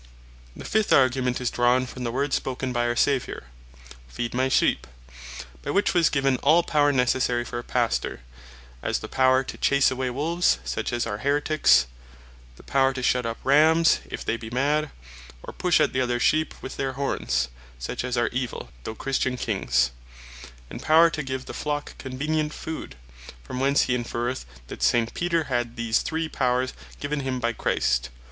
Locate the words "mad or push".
14.49-15.79